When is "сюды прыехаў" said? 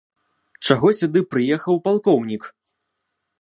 0.99-1.75